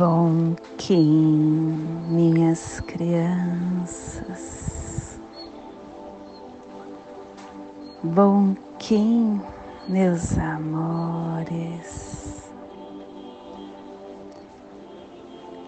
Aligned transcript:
Bom 0.00 0.56
Kim, 0.78 1.76
minhas 2.08 2.80
crianças. 2.80 4.40
Bom 8.02 8.56
Kim, 8.78 9.42
meus 9.86 10.38
amores. 10.38 12.50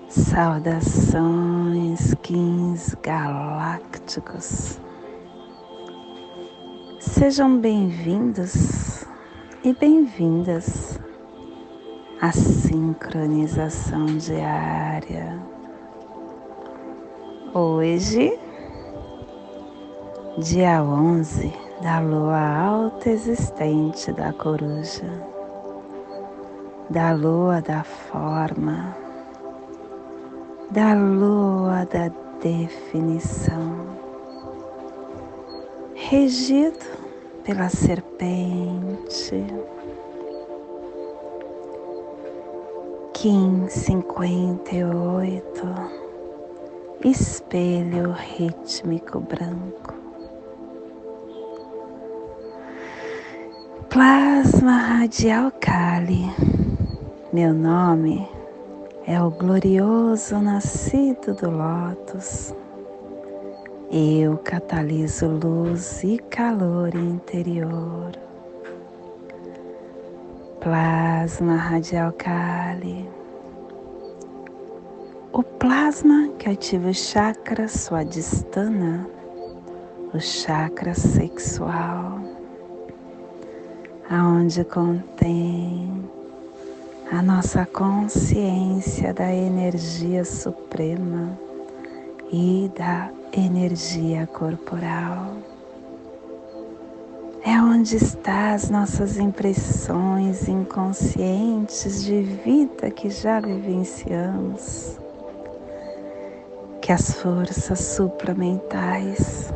Saudações, 0.08 2.14
Kins 2.22 2.96
galácticos. 3.02 4.80
Sejam 7.00 7.58
bem-vindos 7.58 9.04
e 9.62 9.74
bem-vindas 9.74 11.01
à 12.22 12.30
sincronização 12.30 14.06
diária. 14.16 15.40
Hoje, 17.52 18.38
dia 20.38 20.84
11 20.84 21.52
da 21.82 21.98
lua 21.98 22.38
alta 22.38 23.10
existente 23.10 24.12
da 24.12 24.32
coruja, 24.32 25.26
da 26.88 27.10
lua 27.10 27.60
da 27.60 27.82
forma, 27.82 28.96
da 30.70 30.94
lua 30.94 31.84
da 31.86 32.08
definição, 32.40 33.84
regido 35.96 36.86
pela 37.42 37.68
serpente 37.68 39.44
Kim 43.22 43.68
58 43.68 45.62
Espelho 47.04 48.10
rítmico 48.10 49.20
branco. 49.20 49.94
Plasma 53.88 54.76
radial 54.76 55.52
Kali 55.60 56.24
Meu 57.32 57.54
nome 57.54 58.28
é 59.06 59.22
o 59.22 59.30
glorioso 59.30 60.40
nascido 60.40 61.32
do 61.32 61.48
Lótus. 61.48 62.52
Eu 63.88 64.36
cataliso 64.38 65.28
luz 65.28 66.02
e 66.02 66.18
calor 66.18 66.92
interior 66.96 68.31
plasma 70.62 71.56
radial 71.56 72.12
Kali. 72.12 73.08
O 75.32 75.42
plasma 75.42 76.28
que 76.38 76.50
ativa 76.50 76.90
o 76.90 76.94
chakra 76.94 77.66
Swadhisthana, 77.66 79.04
o 80.14 80.20
chakra 80.20 80.94
sexual, 80.94 82.20
aonde 84.08 84.64
contém 84.64 86.08
a 87.10 87.20
nossa 87.22 87.66
consciência 87.66 89.12
da 89.12 89.34
energia 89.34 90.24
suprema 90.24 91.36
e 92.30 92.70
da 92.78 93.10
energia 93.32 94.28
corporal 94.28 95.51
onde 97.72 97.96
está 97.96 98.52
as 98.52 98.68
nossas 98.68 99.16
impressões 99.16 100.46
inconscientes 100.46 102.04
de 102.04 102.20
vida 102.20 102.90
que 102.90 103.08
já 103.08 103.40
vivenciamos. 103.40 104.98
Que 106.82 106.92
as 106.92 107.14
forças 107.14 107.80
supramentais 107.80 109.50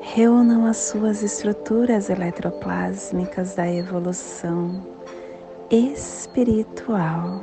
reúnam 0.00 0.64
as 0.64 0.78
suas 0.78 1.22
estruturas 1.22 2.08
eletroplásmicas 2.08 3.54
da 3.54 3.70
evolução 3.70 4.82
espiritual 5.70 7.42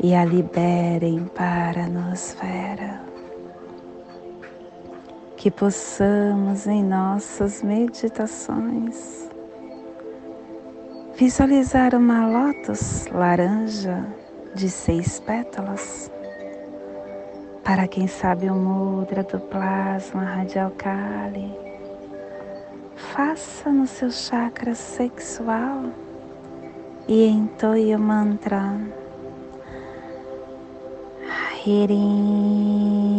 e 0.00 0.14
a 0.14 0.24
liberem 0.24 1.24
para 1.34 1.86
a 1.86 1.88
nosfera 1.88 3.07
que 5.38 5.52
possamos 5.52 6.66
em 6.66 6.82
nossas 6.82 7.62
meditações 7.62 9.30
visualizar 11.14 11.94
uma 11.94 12.26
lótus 12.26 13.06
laranja 13.06 14.04
de 14.52 14.68
seis 14.68 15.20
pétalas. 15.20 16.10
Para 17.62 17.86
quem 17.86 18.08
sabe 18.08 18.50
o 18.50 18.54
mudra 18.54 19.22
do 19.22 19.38
plasma 19.38 20.24
radial 20.24 20.72
Kali, 20.72 21.56
faça 22.96 23.70
no 23.70 23.86
seu 23.86 24.10
chakra 24.10 24.74
sexual 24.74 25.84
e 27.06 27.28
entoie 27.28 27.94
o 27.94 27.98
mantra 27.98 28.76
Hirim. 31.64 33.17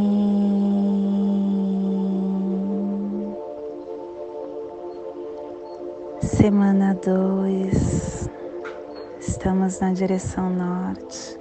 Semana 6.41 6.95
2, 7.05 8.29
estamos 9.19 9.81
na 9.81 9.91
direção 9.91 10.49
norte, 10.49 11.37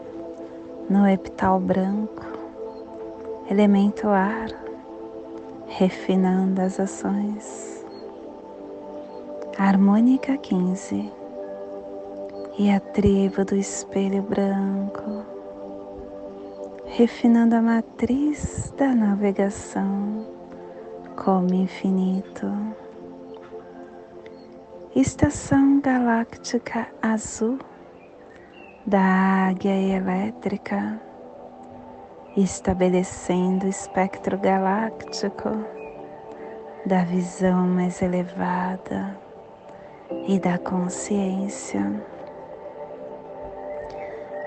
no 0.91 1.09
epital 1.09 1.61
branco, 1.61 2.27
elemento 3.49 4.09
ar, 4.09 4.49
refinando 5.69 6.61
as 6.61 6.81
ações. 6.81 7.87
Harmônica 9.57 10.37
15 10.37 11.13
e 12.59 12.69
a 12.69 12.81
tribo 12.81 13.45
do 13.45 13.55
espelho 13.55 14.23
branco, 14.23 15.25
refinando 16.87 17.55
a 17.55 17.63
matriz 17.63 18.75
da 18.77 18.93
navegação 18.97 20.27
como 21.15 21.55
infinito. 21.55 22.49
Estação 24.97 25.81
Galáctica 25.83 26.89
Azul 27.03 27.59
da 28.87 29.49
Águia 29.51 29.77
Elétrica, 29.97 30.99
estabelecendo 32.35 33.67
o 33.67 33.69
espectro 33.69 34.39
galáctico 34.39 35.51
da 36.87 37.05
visão 37.05 37.67
mais 37.67 38.01
elevada 38.01 39.15
e 40.27 40.41
da 40.41 40.57
consciência. 40.57 42.03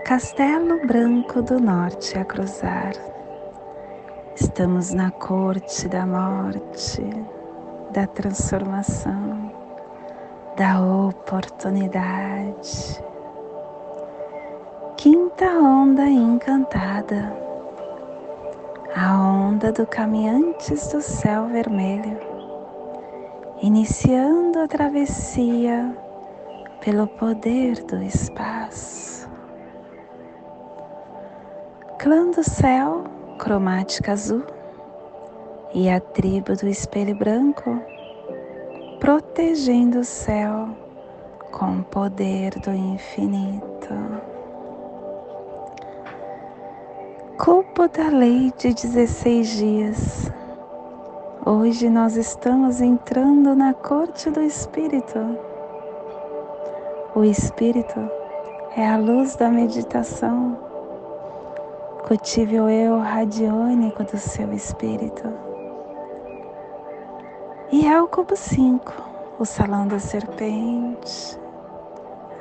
Castelo 0.04 0.86
Branco 0.88 1.44
do 1.44 1.60
Norte 1.60 2.18
a 2.18 2.26
cruzar. 2.26 2.94
Estamos 4.36 4.92
na 4.92 5.12
corte 5.12 5.88
da 5.88 6.06
morte, 6.06 7.04
da 7.94 8.08
transformação 8.08 9.51
da 10.62 10.80
oportunidade. 10.80 13.04
Quinta 14.96 15.48
onda 15.48 16.08
encantada, 16.08 17.36
a 18.96 19.20
onda 19.20 19.72
do 19.72 19.88
caminhantes 19.88 20.88
do 20.90 21.02
céu 21.02 21.48
vermelho, 21.48 22.20
iniciando 23.64 24.60
a 24.60 24.68
travessia 24.68 25.98
pelo 26.80 27.08
poder 27.08 27.84
do 27.86 28.04
espaço. 28.04 29.28
Clã 31.98 32.30
do 32.30 32.44
céu, 32.44 33.04
cromática 33.40 34.12
azul, 34.12 34.44
e 35.74 35.90
a 35.90 36.00
tribo 36.00 36.56
do 36.56 36.68
espelho 36.68 37.16
branco 37.16 37.82
protegendo 39.02 40.02
o 40.02 40.06
céu 40.06 40.70
com 41.52 41.80
o 41.80 41.84
poder 41.86 42.52
do 42.60 42.70
infinito. 42.70 43.90
Culpo 47.36 47.88
da 47.88 48.10
lei 48.10 48.54
de 48.60 48.76
16 48.76 49.50
dias. 49.50 50.32
Hoje 51.44 51.90
nós 51.90 52.16
estamos 52.16 52.80
entrando 52.80 53.56
na 53.56 53.74
corte 53.74 54.30
do 54.30 54.40
Espírito. 54.40 55.18
O 57.16 57.24
Espírito 57.24 58.00
é 58.78 58.88
a 58.88 58.98
luz 58.98 59.36
da 59.36 59.50
meditação. 59.50 60.56
Cultive 62.08 62.60
o 62.60 62.70
eu 62.70 63.00
radiônico 63.00 64.04
do 64.04 64.18
seu 64.20 64.54
Espírito. 64.54 65.51
E 67.74 67.88
é 67.88 68.02
o 68.02 68.06
cubo 68.06 68.36
5, 68.36 68.92
o 69.40 69.46
salão 69.46 69.88
da 69.88 69.98
serpente, 69.98 71.40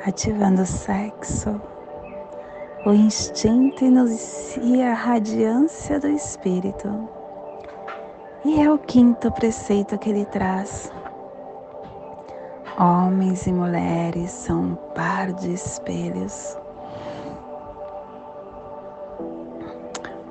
ativando 0.05 0.63
o 0.63 0.67
sexo, 0.67 1.61
o 2.85 2.93
instinto 2.93 3.85
inicia 3.85 4.91
a 4.91 4.95
radiância 4.95 6.01
do 6.01 6.09
espírito. 6.09 7.09
E 8.45 8.61
é 8.61 8.69
o 8.73 8.77
quinto 8.77 9.31
preceito 9.31 9.97
que 9.99 10.11
ele 10.11 10.25
traz. 10.25 10.91
Homens 12.77 13.47
e 13.47 13.53
mulheres 13.53 14.33
são 14.33 14.61
um 14.61 14.75
par 14.75 15.33
de 15.33 15.53
espelhos. 15.53 16.59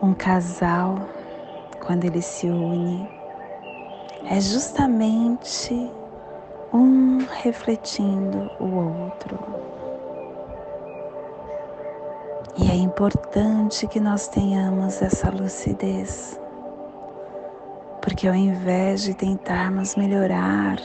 Um 0.04 0.13
casal, 0.13 0.98
quando 1.80 2.04
ele 2.04 2.22
se 2.22 2.48
une, 2.48 3.19
é 4.25 4.39
justamente 4.39 5.92
um 6.74 7.19
refletindo 7.42 8.50
o 8.60 9.04
outro. 9.04 9.39
E 12.57 12.69
é 12.69 12.75
importante 12.75 13.88
que 13.88 14.00
nós 14.00 14.27
tenhamos 14.27 15.01
essa 15.01 15.30
lucidez, 15.30 16.39
porque 18.01 18.27
ao 18.27 18.36
invés 18.36 19.04
de 19.04 19.13
tentarmos 19.13 19.95
melhorar, 19.95 20.77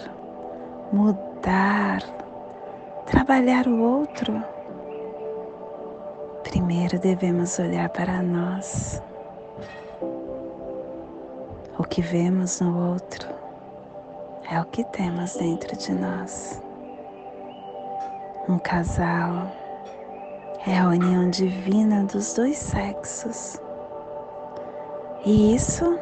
mudar, 0.93 2.01
trabalhar 3.07 3.67
o 3.67 3.81
outro, 3.81 4.43
primeiro 6.45 6.99
devemos 6.99 7.59
olhar 7.59 7.89
para 7.89 8.23
nós. 8.23 9.03
O 11.77 11.83
que 11.83 12.01
vemos 12.01 12.61
no 12.61 12.93
outro 12.93 13.29
é 14.49 14.61
o 14.61 14.65
que 14.67 14.85
temos 14.85 15.35
dentro 15.35 15.77
de 15.77 15.93
nós. 15.93 16.63
Um 18.49 18.59
casal 18.61 19.51
é 20.65 20.79
a 20.79 20.87
união 20.87 21.29
divina 21.31 22.05
dos 22.05 22.33
dois 22.35 22.59
sexos. 22.59 23.61
E 25.25 25.57
isso 25.57 25.99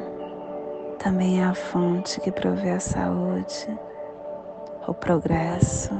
também 0.99 1.41
é 1.41 1.45
a 1.47 1.55
fonte 1.55 2.21
que 2.21 2.31
provê 2.31 2.73
a 2.73 2.81
saúde, 2.81 3.67
o 4.87 4.93
progresso 4.93 5.95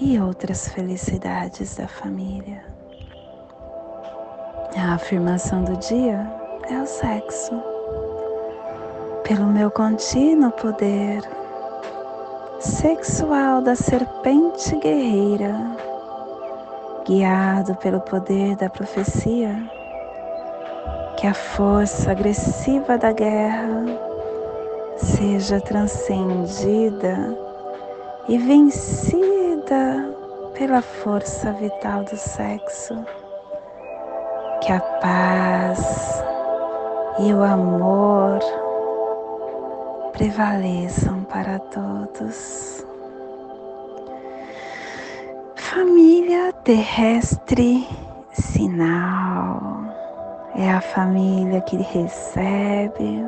e 0.00 0.18
outras 0.18 0.68
felicidades 0.68 1.76
da 1.76 1.86
família. 1.86 2.64
A 4.74 4.94
afirmação 4.94 5.64
do 5.64 5.76
dia 5.76 6.26
é 6.70 6.80
o 6.80 6.86
sexo 6.86 7.77
pelo 9.28 9.46
meu 9.46 9.70
contínuo 9.70 10.50
poder 10.52 11.20
sexual 12.58 13.60
da 13.60 13.76
serpente 13.76 14.74
guerreira, 14.76 15.54
guiado 17.06 17.74
pelo 17.76 18.00
poder 18.00 18.56
da 18.56 18.70
profecia, 18.70 19.54
que 21.18 21.26
a 21.26 21.34
força 21.34 22.10
agressiva 22.10 22.96
da 22.96 23.12
guerra 23.12 23.84
seja 24.96 25.60
transcendida 25.60 27.36
e 28.30 28.38
vencida 28.38 30.10
pela 30.54 30.80
força 30.80 31.52
vital 31.52 32.02
do 32.04 32.16
sexo, 32.16 33.04
que 34.62 34.72
a 34.72 34.80
paz 34.80 36.24
e 37.18 37.34
o 37.34 37.42
amor 37.42 38.67
prevaleçam 40.18 41.22
para 41.22 41.60
todos. 41.60 42.84
Família 45.54 46.52
terrestre 46.64 47.86
sinal. 48.32 49.78
É 50.56 50.72
a 50.72 50.80
família 50.80 51.60
que 51.60 51.76
recebe, 51.76 53.24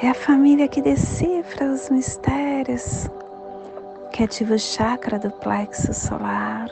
é 0.00 0.10
a 0.10 0.14
família 0.14 0.68
que 0.68 0.80
decifra 0.80 1.72
os 1.72 1.90
mistérios, 1.90 3.10
que 4.12 4.22
ativa 4.22 4.54
o 4.54 4.58
chakra 4.58 5.18
do 5.18 5.28
plexo 5.28 5.92
solar. 5.92 6.68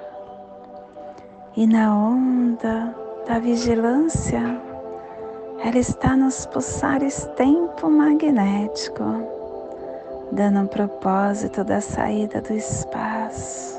E 1.56 1.66
na 1.66 1.92
onda 1.92 2.94
da 3.26 3.40
vigilância 3.40 4.69
ela 5.62 5.78
está 5.78 6.16
nos 6.16 6.46
pulsares 6.46 7.28
tempo 7.36 7.90
magnético, 7.90 9.04
dando 10.32 10.60
um 10.60 10.66
propósito 10.66 11.62
da 11.62 11.82
saída 11.82 12.40
do 12.40 12.54
espaço, 12.54 13.78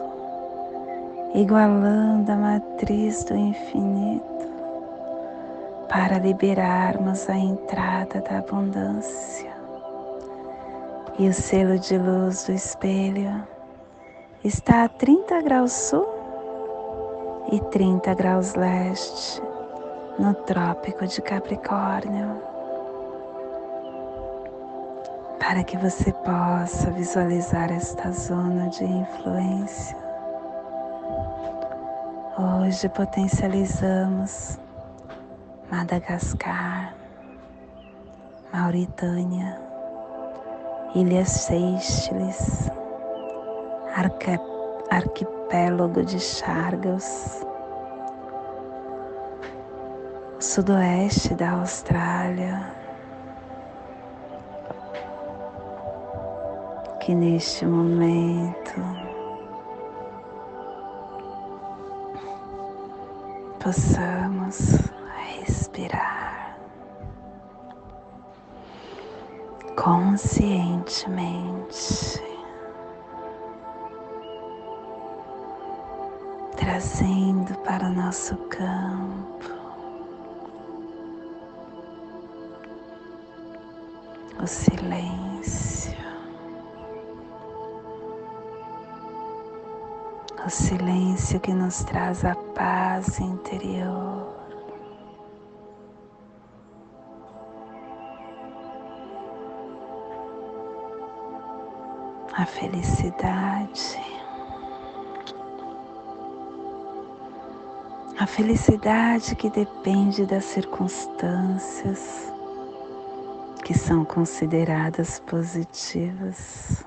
igualando 1.33 2.31
a 2.31 2.35
matriz 2.35 3.23
do 3.23 3.35
infinito, 3.35 4.21
para 5.89 6.19
liberarmos 6.19 7.27
a 7.27 7.35
entrada 7.35 8.21
da 8.21 8.37
abundância. 8.37 9.51
E 11.17 11.27
o 11.27 11.33
selo 11.33 11.79
de 11.79 11.97
luz 11.97 12.45
do 12.45 12.53
espelho 12.53 13.43
está 14.43 14.83
a 14.83 14.89
30 14.89 15.41
graus 15.41 15.71
sul 15.71 16.07
e 17.51 17.59
30 17.59 18.13
graus 18.13 18.53
leste 18.53 19.50
no 20.19 20.33
Trópico 20.33 21.05
de 21.07 21.21
Capricórnio, 21.21 22.41
para 25.39 25.63
que 25.63 25.77
você 25.77 26.11
possa 26.11 26.91
visualizar 26.91 27.71
esta 27.71 28.11
zona 28.11 28.67
de 28.69 28.83
influência. 28.83 29.97
Hoje 32.37 32.87
potencializamos 32.89 34.59
Madagascar, 35.71 36.93
Mauritânia, 38.53 39.59
Ilhas 40.93 41.29
Seychelles, 41.29 42.69
Arquipélago 44.89 46.03
de 46.03 46.19
Chargos, 46.19 47.45
sudoeste 50.41 51.35
da 51.35 51.51
Austrália, 51.51 52.73
que 56.99 57.13
neste 57.13 57.63
momento 57.65 58.81
possamos 63.59 64.89
respirar 65.39 66.57
conscientemente. 69.75 72.19
Trazendo 76.55 77.55
para 77.59 77.85
o 77.87 77.93
nosso 77.93 78.35
campo 78.49 79.60
o 84.41 84.47
silêncio, 84.47 85.95
o 90.43 90.49
silêncio 90.49 91.39
que 91.39 91.53
nos 91.53 91.83
traz 91.83 92.25
a 92.25 92.33
paz 92.35 93.19
interior. 93.19 94.41
A 102.33 102.45
felicidade, 102.45 103.99
a 108.17 108.25
felicidade 108.25 109.35
que 109.35 109.51
depende 109.51 110.25
das 110.25 110.45
circunstâncias, 110.45 112.33
que 113.63 113.73
são 113.73 114.03
consideradas 114.03 115.19
positivas. 115.19 116.83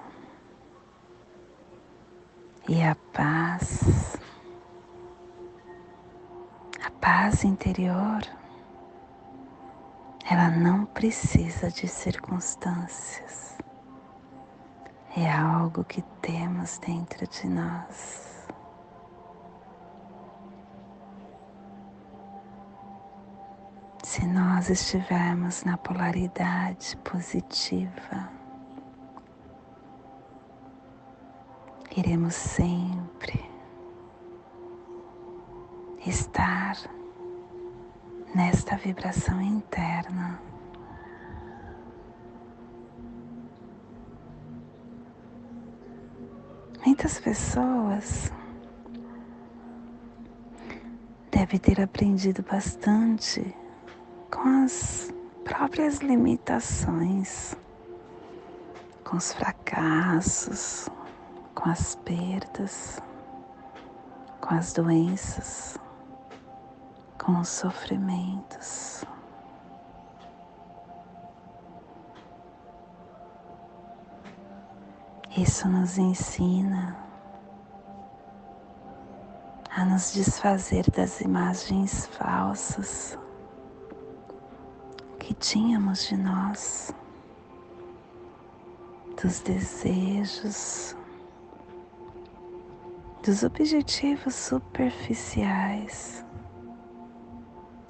E 2.69 2.83
a 2.83 2.97
paz, 3.13 4.17
a 6.85 6.91
paz 6.91 7.45
interior, 7.45 8.23
ela 10.29 10.51
não 10.51 10.87
precisa 10.87 11.71
de 11.71 11.87
circunstâncias. 11.87 13.59
É 15.17 15.31
algo 15.31 15.85
que 15.85 16.03
temos 16.21 16.79
dentro 16.79 17.27
de 17.27 17.47
nós. 17.47 18.34
Se 24.05 24.27
nós 24.27 24.69
estivermos 24.69 25.65
na 25.65 25.79
polaridade 25.79 26.95
positiva, 26.99 28.31
iremos 31.97 32.35
sempre 32.35 33.43
estar 36.07 36.77
nesta 38.35 38.77
vibração 38.77 39.41
interna. 39.41 40.39
Muitas 46.85 47.19
pessoas 47.19 48.31
devem 51.31 51.59
ter 51.59 51.81
aprendido 51.81 52.43
bastante 52.43 53.64
com 54.35 54.65
as 54.65 55.15
próprias 55.45 55.99
limitações, 55.99 57.55
com 59.05 59.17
os 59.17 59.33
fracassos, 59.33 60.89
com 61.55 61.71
as 61.71 61.95
perdas, 61.95 62.99
com 64.41 64.55
as 64.55 64.73
doenças, 64.73 65.79
com 67.17 67.39
os 67.39 67.49
sofrimentos. 67.49 69.05
Isso 75.37 75.69
nos 75.69 75.97
ensina 75.97 76.97
a 79.71 79.85
nos 79.85 80.13
desfazer 80.13 80.91
das 80.91 81.21
imagens 81.21 82.07
falsas 82.07 83.19
que 85.25 85.33
tínhamos 85.33 86.07
de 86.07 86.19
nós, 86.19 86.95
dos 89.23 89.41
desejos, 89.41 90.95
dos 93.23 93.43
objetivos 93.43 94.35
superficiais 94.35 96.23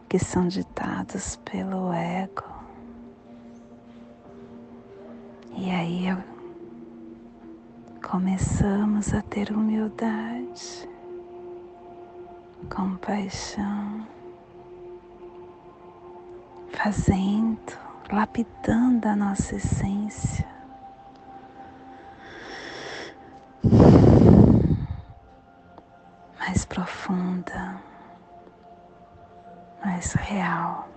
que 0.09 0.17
são 0.17 0.47
ditados 0.47 1.35
pelo 1.45 1.93
ego. 1.93 2.45
E 5.57 5.73
aí 5.73 6.07
começamos 8.01 9.13
a 9.13 9.21
ter 9.23 9.51
humildade 9.51 10.89
compaixão, 12.71 14.07
fazendo, 16.75 17.73
lapidando 18.11 19.09
a 19.09 19.17
nossa 19.17 19.57
essência. 19.57 20.47
Mais 26.39 26.65
profunda, 26.67 27.81
mais 29.85 30.13
real. 30.15 30.89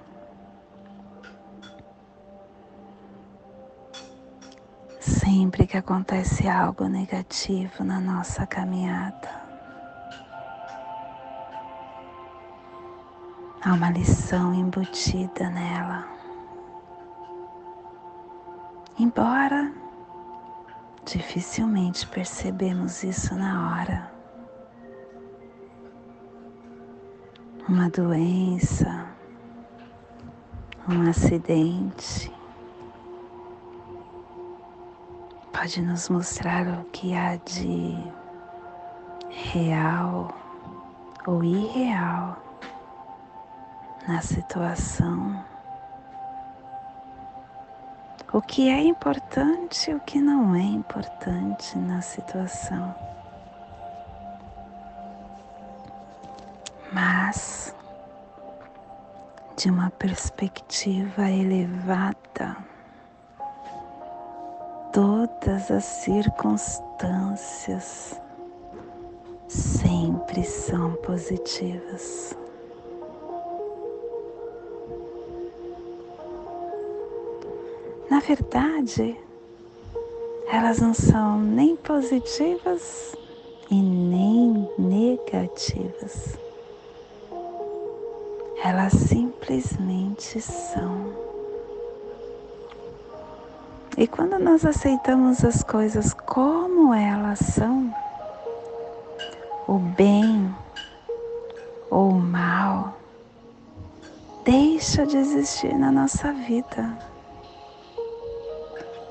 Sempre 5.00 5.66
que 5.68 5.78
acontece 5.78 6.48
algo 6.48 6.88
negativo 6.88 7.84
na 7.84 8.00
nossa 8.00 8.46
caminhada, 8.46 9.47
Há 13.68 13.74
uma 13.74 13.90
lição 13.90 14.54
embutida 14.54 15.50
nela. 15.50 16.08
Embora 18.98 19.74
dificilmente 21.04 22.08
percebemos 22.08 23.04
isso 23.04 23.36
na 23.36 23.70
hora. 23.70 24.12
Uma 27.68 27.90
doença, 27.90 29.06
um 30.88 31.10
acidente 31.10 32.32
pode 35.52 35.82
nos 35.82 36.08
mostrar 36.08 36.66
o 36.70 36.86
que 36.86 37.14
há 37.14 37.36
de 37.36 37.98
real 39.30 40.34
ou 41.26 41.44
irreal 41.44 42.47
na 44.08 44.22
situação. 44.22 45.44
O 48.32 48.42
que 48.42 48.70
é 48.70 48.82
importante 48.82 49.92
e 49.92 49.96
o 49.96 50.00
que 50.00 50.22
não 50.22 50.56
é 50.56 50.62
importante 50.62 51.78
na 51.78 52.02
situação. 52.02 52.96
Mas, 56.94 57.76
de 59.58 59.70
uma 59.70 59.90
perspectiva 59.92 61.30
elevada, 61.30 62.56
todas 64.94 65.70
as 65.70 65.84
circunstâncias 65.84 68.22
sempre 69.48 70.44
são 70.44 70.94
positivas. 70.96 72.47
Verdade, 78.28 79.18
elas 80.52 80.80
não 80.80 80.94
são 80.94 81.40
nem 81.40 81.78
positivas 81.78 83.16
e 83.72 83.82
nem 83.82 84.70
negativas. 84.78 86.38
Elas 88.62 88.92
simplesmente 88.92 90.42
são. 90.42 91.16
E 93.98 94.06
quando 94.06 94.38
nós 94.38 94.66
aceitamos 94.66 95.46
as 95.46 95.64
coisas 95.64 96.14
como 96.14 96.94
elas 96.94 97.40
são, 97.40 97.94
o 99.68 99.80
bem 99.80 100.54
ou 101.90 102.10
o 102.10 102.20
mal 102.20 102.98
deixa 104.44 105.06
de 105.06 105.16
existir 105.16 105.74
na 105.74 105.92
nossa 105.92 106.34
vida 106.34 107.17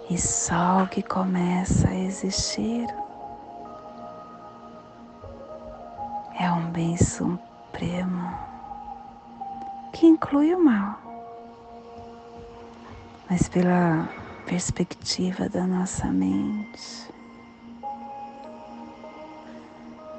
e 0.09 0.17
o 0.85 0.89
que 0.89 1.03
começa 1.03 1.89
a 1.89 1.95
existir 1.95 2.87
é 6.39 6.51
um 6.51 6.71
bem 6.71 6.97
supremo 6.97 8.31
que 9.93 10.07
inclui 10.07 10.55
o 10.55 10.63
mal, 10.63 11.01
mas 13.29 13.49
pela 13.49 14.09
perspectiva 14.47 15.49
da 15.49 15.67
nossa 15.67 16.07
mente. 16.07 17.11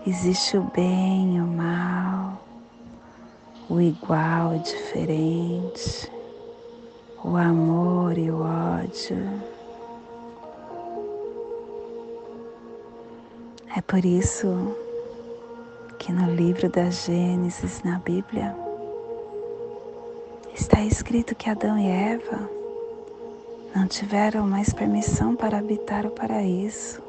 Existe 0.06 0.58
o 0.58 0.63
bem 0.63 1.39
o 1.41 1.48
mal, 1.48 2.41
o 3.70 3.79
igual 3.79 4.56
e 4.56 4.60
diferente, 4.60 6.12
o 7.24 7.38
amor 7.38 8.17
e 8.17 8.32
o 8.32 8.41
ódio. 8.41 9.57
É 13.75 13.81
por 13.81 14.03
isso 14.03 14.75
que 16.00 16.12
no 16.12 16.33
livro 16.33 16.69
da 16.69 16.89
Gênesis, 16.89 17.81
na 17.83 18.00
Bíblia, 18.00 18.55
está 20.53 20.81
escrito 20.81 21.36
que 21.36 21.50
Adão 21.50 21.77
e 21.77 21.88
Eva 21.88 22.50
não 23.75 23.88
tiveram 23.88 24.47
mais 24.47 24.74
permissão 24.74 25.36
para 25.36 25.59
habitar 25.59 26.05
o 26.05 26.12
paraíso 26.12 27.01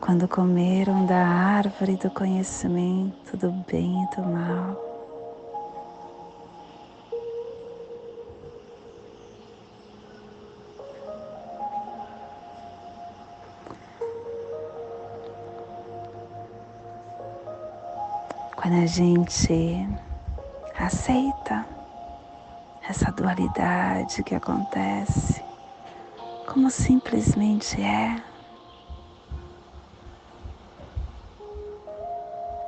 quando 0.00 0.28
comeram 0.28 1.06
da 1.06 1.26
árvore 1.26 1.96
do 1.96 2.10
conhecimento 2.10 3.36
do 3.36 3.50
bem 3.70 4.04
e 4.04 4.16
do 4.16 4.22
mal. 4.22 4.85
Quando 18.66 18.82
a 18.82 18.86
gente 18.86 19.88
aceita 20.76 21.64
essa 22.88 23.12
dualidade 23.12 24.24
que 24.24 24.34
acontece, 24.34 25.40
como 26.52 26.68
simplesmente 26.68 27.80
é, 27.80 28.20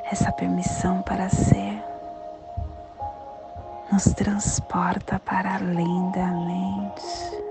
essa 0.05 0.31
permissão 0.31 1.03
para 1.03 1.29
ser 1.29 1.83
nos 3.91 4.05
transporta 4.15 5.19
para 5.19 5.57
além 5.57 6.13
da 6.13 6.29
mente, 6.29 7.43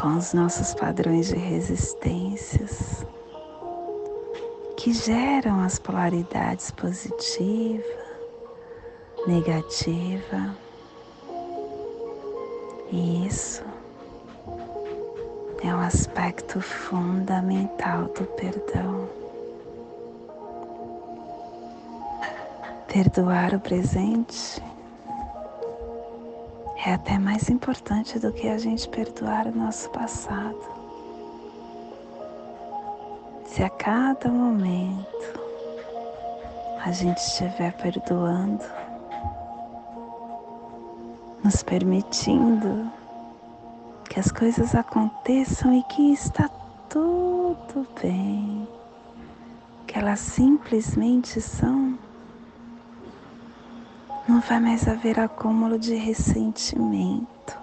com 0.00 0.16
os 0.16 0.32
nossos 0.32 0.74
padrões 0.74 1.26
de 1.26 1.36
resistências 1.36 3.04
que 4.84 4.92
geram 4.92 5.60
as 5.60 5.78
polaridades 5.78 6.70
positiva, 6.70 7.82
negativa. 9.26 10.54
E 12.92 13.26
isso 13.26 13.64
é 15.62 15.74
um 15.74 15.80
aspecto 15.80 16.60
fundamental 16.60 18.08
do 18.08 18.26
perdão. 18.36 19.08
Perdoar 22.86 23.54
o 23.54 23.60
presente 23.60 24.62
é 26.84 26.92
até 26.92 27.18
mais 27.18 27.48
importante 27.48 28.18
do 28.18 28.30
que 28.30 28.46
a 28.48 28.58
gente 28.58 28.86
perdoar 28.90 29.46
o 29.46 29.56
nosso 29.56 29.88
passado. 29.88 30.83
Se 33.54 33.62
a 33.62 33.70
cada 33.70 34.28
momento 34.30 35.40
a 36.84 36.90
gente 36.90 37.18
estiver 37.18 37.72
perdoando, 37.74 38.64
nos 41.44 41.62
permitindo 41.62 42.90
que 44.10 44.18
as 44.18 44.32
coisas 44.32 44.74
aconteçam 44.74 45.72
e 45.72 45.84
que 45.84 46.12
está 46.12 46.48
tudo 46.88 47.86
bem, 48.02 48.66
que 49.86 50.00
elas 50.00 50.18
simplesmente 50.18 51.40
são 51.40 51.96
não 54.26 54.40
vai 54.40 54.58
mais 54.58 54.88
haver 54.88 55.20
acúmulo 55.20 55.78
de 55.78 55.94
ressentimento 55.94 57.56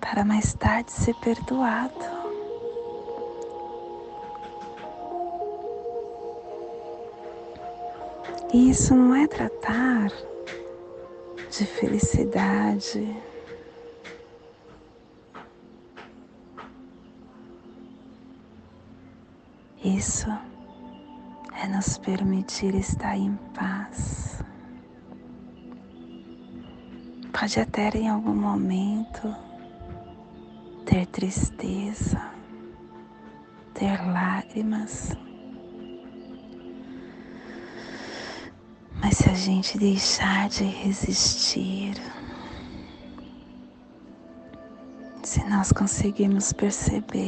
para 0.00 0.24
mais 0.24 0.54
tarde 0.54 0.90
ser 0.90 1.14
perdoado. 1.20 2.15
E 8.56 8.70
isso 8.70 8.94
não 8.94 9.14
é 9.14 9.26
tratar 9.26 10.10
de 11.50 11.66
felicidade. 11.66 13.14
Isso 19.84 20.30
é 21.52 21.68
nos 21.68 21.98
permitir 21.98 22.74
estar 22.76 23.14
em 23.14 23.36
paz. 23.54 24.42
Pode 27.38 27.60
até 27.60 27.90
em 27.90 28.08
algum 28.08 28.34
momento 28.34 29.36
ter 30.86 31.04
tristeza, 31.08 32.22
ter 33.74 34.00
lágrimas. 34.10 35.14
Gente 39.36 39.78
deixar 39.78 40.48
de 40.48 40.64
resistir, 40.64 41.94
se 45.22 45.44
nós 45.44 45.70
conseguirmos 45.72 46.52
perceber 46.52 47.24